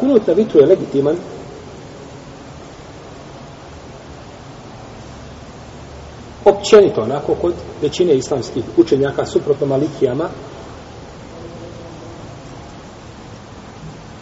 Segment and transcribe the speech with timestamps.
[0.00, 1.16] kunut na vitru je legitiman?
[6.44, 10.28] Općenito onako kod većine islamskih učenjaka suprotno malikijama.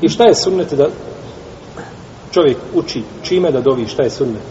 [0.00, 0.88] I šta je sunnet da
[2.32, 3.02] čovjek uči?
[3.22, 4.42] Čime da dovi šta je sunnet?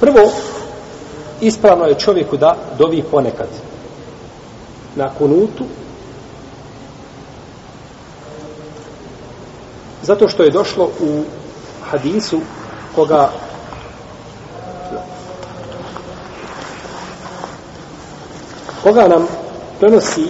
[0.00, 0.32] Prvo
[1.40, 3.48] ispravno je čovjeku da dovi ponekad.
[4.96, 5.64] Na kunutu
[10.06, 11.22] zato što je došlo u
[11.90, 12.40] hadisu
[12.94, 13.30] koga
[18.82, 19.26] koga nam
[19.80, 20.26] prenosi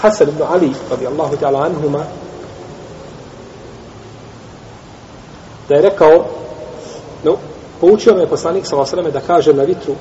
[0.00, 2.04] Hasan ibn Ali radijallahu ta'ala anhuma
[5.68, 6.24] da je rekao
[7.24, 7.36] no,
[7.80, 9.94] poučio me poslanik sallallahu da kaže na vitru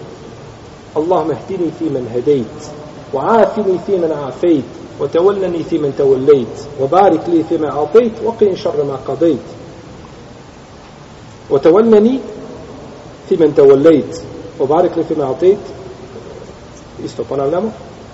[0.93, 2.84] Allahumma hdini fi men hedejt
[3.15, 4.63] وعافني فيمن عافيت
[4.99, 9.45] وتولني فيمن توليت وبارك لي فيما أعطيت وقي شر ما قضيت.
[11.49, 12.19] وتولني
[13.29, 14.21] فيمن توليت
[14.59, 15.57] وبارك لي فيما أعطيت.
[17.05, 17.69] Isto ponavljamo.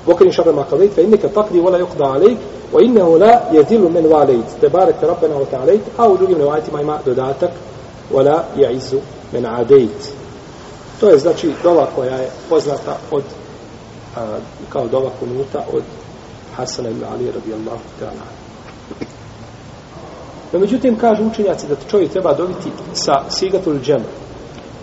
[0.07, 2.37] وقي شر ما قضيت فإنك تقضي ولا يقضى عليك
[2.73, 4.45] وإنه لا يذل من واليت.
[4.61, 5.81] تبارك ربنا وتعاليت.
[5.97, 7.51] A من drugim ما ما دداتك
[8.11, 8.95] ولا يعز
[9.33, 10.13] من عاديت.
[10.99, 13.23] To je znači dova koja je poznata od
[14.15, 14.37] a,
[14.69, 15.83] kao dova kunuta od
[16.55, 18.41] Hasana ibn Ali radijallahu ta'ala
[20.53, 24.03] No, međutim, kažu učenjaci da čovjek treba dobiti sa sigatul džem,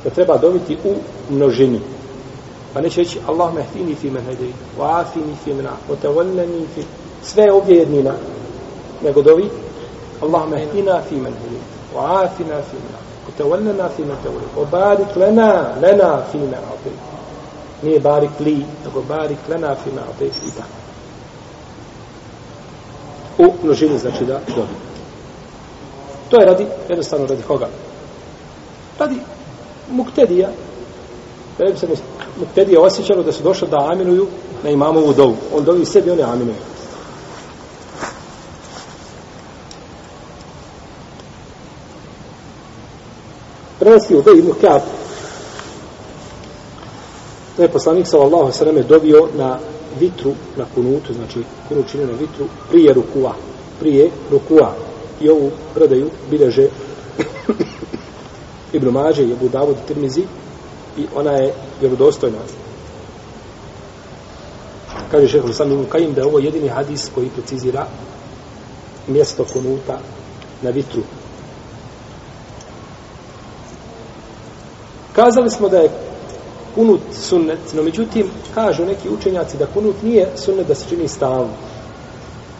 [0.04, 0.94] da treba dobiti u
[1.30, 1.80] množini.
[2.74, 6.82] Pa neće reći Allah mehdini fi men hedej, wa afini fi mena, wa tawallani fi...
[7.22, 8.12] Sve ovdje jednina,
[9.04, 9.50] nego dovi
[10.22, 11.60] Allah mehdina fi men hedej,
[11.96, 16.54] wa afina fi mena, wa tawallana fi men tawallani, wa barik lena, lena fi men
[16.54, 16.92] atej.
[17.82, 20.78] Nije barik li, nego barik lena fi men atej i tako.
[23.38, 24.74] U množini znači da dobi.
[26.30, 27.68] To je radi, jednostavno radi koga?
[28.98, 29.16] Radi
[29.90, 30.48] muktedija,
[31.58, 31.86] da bi se
[32.40, 34.26] muktedija osjećalo da su došli da aminuju
[34.64, 35.36] na imamovu dovu.
[35.54, 36.56] On dovi sebi, oni aminuju.
[43.78, 44.80] Prenosi u Bej ibn Kjab
[47.58, 49.58] da je poslanik sallallahu sallam dobio na
[50.00, 53.34] vitru, na kunutu, znači kunu čini na vitru, prije rukua.
[53.80, 54.74] Prije rukua.
[55.20, 56.68] I ovu predaju bileže
[58.72, 60.22] Ibn Mađe i Abu Davud Tirmizi
[60.96, 62.38] i ona je vjerodostojna.
[65.10, 67.86] Kaže šehr Hussam ibn Kajim da je ovo jedini hadis koji precizira
[69.06, 69.98] mjesto kunuta
[70.62, 71.02] na vitru.
[75.12, 76.07] Kazali smo da je
[76.74, 81.50] kunut sunnet, no međutim, kažu neki učenjaci da kunut nije sunnet da se čini stalno.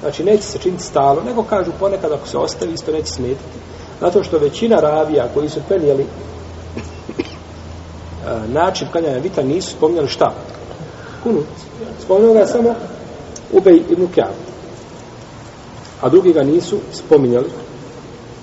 [0.01, 3.59] Znači, neće se činiti stalno, nego kažu ponekad ako se ostavi, isto neće smetiti.
[4.01, 6.07] Zato što većina ravija koji su penijeli
[8.49, 10.33] način klanjanja vitra nisu spominjali šta?
[11.23, 11.47] Kunut.
[12.05, 12.75] Spominjali ga samo
[13.53, 14.35] Ubej ibn Kjab.
[16.01, 17.51] A drugi ga nisu spominjali.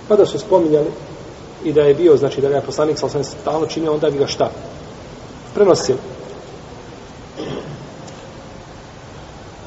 [0.08, 0.88] Pa da su spominjali
[1.64, 4.28] i da je bio, znači da ga je poslanik sa stalno činio, onda bi ga
[4.28, 4.52] šta?
[5.56, 5.98] Prenosili.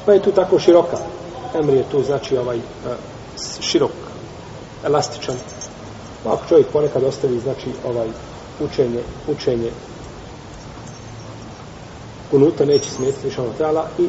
[0.05, 0.97] Pa je tu tako široka.
[1.55, 2.61] Emri je tu, znači, ovaj eh,
[3.59, 3.91] širok,
[4.85, 5.35] elastičan.
[6.23, 8.07] Pa ako čovjek ponekad ostavi, znači, ovaj
[8.59, 9.71] učenje, učenje
[12.31, 14.07] kunuta neće smetiti više ono tela i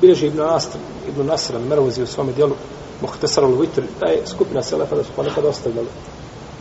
[0.00, 2.54] bileži Ibn Nasr, Ibn Nasr al-Mervozi u svome dijelu
[3.00, 5.88] Muhtesar al-Vitr, da je skupina selefa da su ponekad ostavljali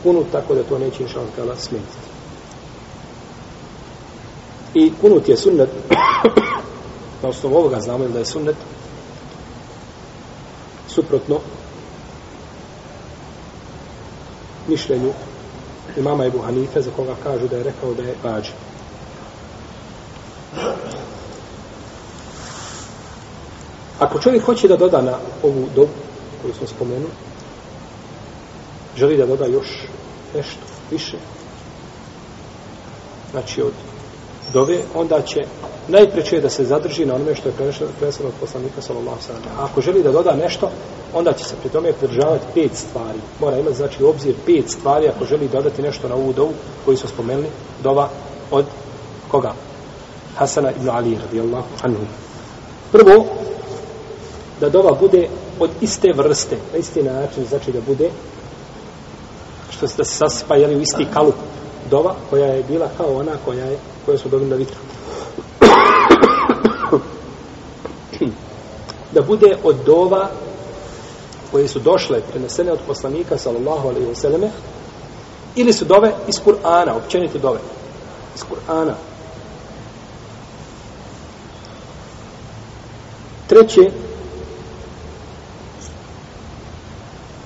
[0.03, 2.10] kunut, tako da to neće inša ono Allah smetiti.
[4.73, 5.69] I kunut je sunnet,
[7.23, 8.55] na osnovu ovoga znamo da je sunnet
[10.87, 11.39] suprotno
[14.67, 15.11] mišljenju
[15.97, 18.51] imama Ebu Hanife, za koga kažu da je rekao da je vađi.
[23.99, 25.91] Ako čovjek hoće da doda na ovu dobu
[26.41, 27.11] koju smo spomenuli,
[28.97, 29.87] želi da doda još
[30.35, 31.17] nešto više,
[33.31, 33.73] znači od
[34.53, 35.39] dove, onda će
[35.87, 37.55] najpreče da se zadrži na onome što je
[37.99, 39.41] preneseno od poslanika sallallahu sallam.
[39.57, 40.71] A ako želi da doda nešto,
[41.13, 43.19] onda će se pri tome pridržavati pet stvari.
[43.39, 46.53] Mora imati znači u obzir pet stvari ako želi dodati nešto na ovu dovu
[46.85, 47.47] koju su spomenuli,
[47.83, 48.09] dova
[48.51, 48.65] od
[49.31, 49.53] koga?
[50.35, 52.01] Hasana ibn Ali radijallahu anhu.
[52.91, 53.25] Prvo,
[54.59, 55.27] da dova bude
[55.59, 58.09] od iste vrste, na isti način, znači da bude
[59.71, 61.35] što se da se sasipa jeli, u isti kalup
[61.91, 64.77] dova koja je bila kao ona koja je koja su dobili na vitru.
[69.15, 70.29] da bude od dova
[71.51, 74.49] koje su došle, prenesene od poslanika, sallallahu alaihi wa sallame,
[75.55, 77.59] ili su dove iz Kur'ana, općenite dove.
[78.35, 78.93] Iz Kur'ana.
[83.47, 83.91] Treće,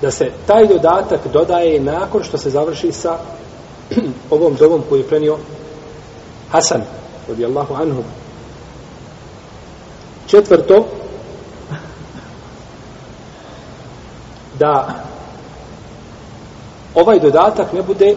[0.02, 3.18] da se taj dodatak dodaje nakon što se završi sa
[4.30, 5.38] ovom dovom koju je prenio
[6.50, 6.82] Hasan,
[7.28, 8.02] radijallahu anhu.
[10.26, 10.86] Četvrto,
[14.58, 14.94] da
[16.94, 18.16] ovaj dodatak ne bude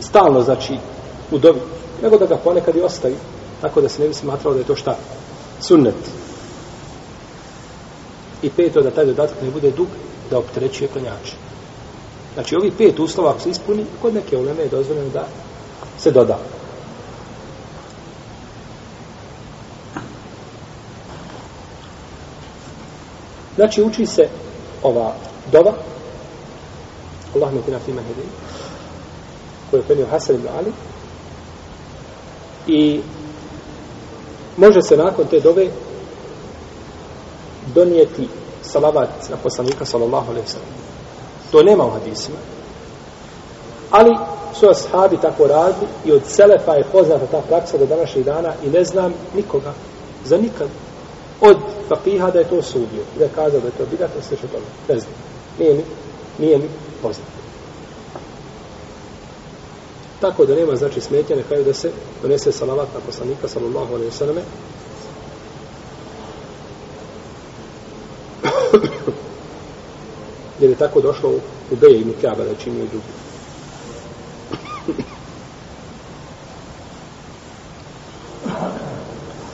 [0.00, 0.76] stalno, znači,
[1.30, 1.60] u dobi,
[2.02, 3.16] nego da ga ponekad i ostavi,
[3.60, 4.96] tako da se ne bi smatralo da je to šta?
[5.60, 5.94] Sunnet.
[8.42, 9.88] I peto, da taj dodatak ne bude dug,
[10.30, 11.51] da opterećuje klanjače.
[12.34, 15.26] Znači, ovi pet uslova, ako se ispuni, kod neke uleme je dozvoljeno da
[15.98, 16.38] se doda.
[23.54, 24.28] Znači, uči se
[24.82, 25.14] ova
[25.52, 25.72] dova,
[27.34, 28.30] Allah mi tina fima hedin,
[29.70, 30.72] koju je penio Hasan ibn Ali,
[32.66, 33.00] i
[34.56, 35.68] može se nakon te dove
[37.74, 38.28] donijeti
[38.62, 40.91] salavat na poslanika sallallahu alaihi sallam.
[41.52, 42.36] To nema u hadisima.
[43.90, 44.16] Ali
[44.54, 48.70] su ashabi tako radili i od Selefa je poznata ta praksa do današnjih dana i
[48.70, 49.72] ne znam nikoga,
[50.24, 50.68] za nikad,
[51.40, 51.56] od
[51.88, 54.64] fakiha da je to sudio, da je kazao da je to bidat, sve što toga.
[54.88, 55.12] Ne znam.
[55.58, 55.84] Nije mi,
[56.38, 56.68] nije mi
[57.02, 57.42] poznato.
[60.20, 61.90] Tako da nema znači smetnja na kraju da se
[62.22, 64.40] donese salavat na poslanika sallallahu alaihi sallame
[70.60, 71.40] jer je tako došlo u,
[71.70, 73.04] u Beje i Mikaba da čini i drugi.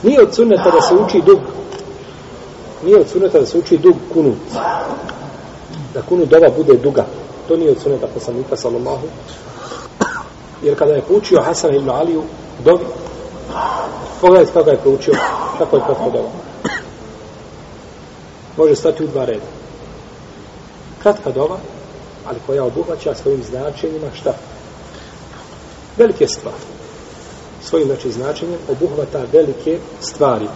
[0.02, 1.38] Nije od sunneta da se uči dug
[2.84, 4.36] nije od sunneta da se uči dug kunut.
[5.94, 7.06] Da kunut dova bude duga.
[7.48, 9.06] To nije od sunneta poslanika sallallahu.
[10.62, 12.22] Jer kada je poučio Hasan ibn Aliju
[12.64, 12.84] dovi,
[14.20, 15.14] pogledajte kako je poučio,
[15.58, 16.30] kako je kratko dova.
[18.56, 19.46] Može stati u dva reda.
[21.08, 21.56] Kratka dova,
[22.26, 24.34] ali koja obuhvaća svojim značenjima šta?
[25.96, 26.56] Velike stvari.
[27.62, 30.48] Svojim znači značenjem obuhvata velike stvari.